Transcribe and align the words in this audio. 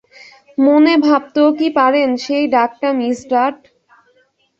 মনে 0.57 0.93
ভাবতেও 1.05 1.49
কি 1.59 1.67
পারেন 1.77 2.09
সেই 2.23 2.45
ডাকটা 2.53 2.89
মিস 2.99 3.19
ডাট। 3.31 3.57